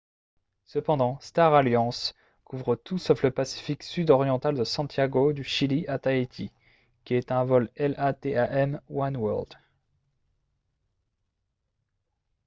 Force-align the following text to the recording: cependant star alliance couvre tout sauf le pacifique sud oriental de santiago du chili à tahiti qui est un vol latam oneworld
cependant 0.65 1.19
star 1.19 1.53
alliance 1.53 2.15
couvre 2.43 2.75
tout 2.75 2.97
sauf 2.97 3.21
le 3.21 3.29
pacifique 3.29 3.83
sud 3.83 4.09
oriental 4.09 4.55
de 4.57 4.63
santiago 4.63 5.31
du 5.31 5.43
chili 5.43 5.85
à 5.87 5.99
tahiti 5.99 6.51
qui 7.05 7.13
est 7.13 7.31
un 7.31 7.43
vol 7.43 7.69
latam 7.77 8.81
oneworld 8.89 9.59